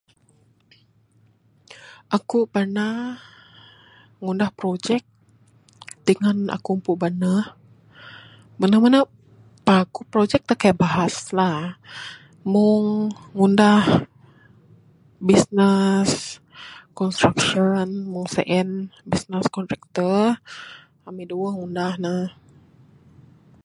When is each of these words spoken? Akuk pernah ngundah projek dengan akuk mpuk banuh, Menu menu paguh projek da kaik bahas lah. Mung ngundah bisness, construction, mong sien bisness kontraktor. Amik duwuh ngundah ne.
Akuk 2.17 2.45
pernah 2.53 2.95
ngundah 4.21 4.51
projek 4.59 5.01
dengan 6.07 6.37
akuk 6.55 6.73
mpuk 6.79 6.97
banuh, 7.03 7.43
Menu 8.59 8.77
menu 8.83 9.01
paguh 9.67 10.05
projek 10.13 10.41
da 10.49 10.55
kaik 10.61 10.79
bahas 10.83 11.15
lah. 11.39 11.59
Mung 12.51 12.87
ngundah 13.35 13.81
bisness, 15.27 16.09
construction, 16.99 17.87
mong 18.11 18.27
sien 18.35 18.69
bisness 19.11 19.45
kontraktor. 19.55 20.23
Amik 21.07 21.27
duwuh 21.29 21.51
ngundah 21.55 21.93
ne. 22.03 22.15